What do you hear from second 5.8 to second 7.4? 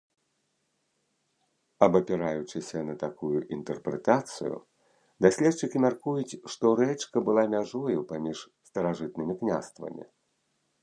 мяркуюць, што рэчка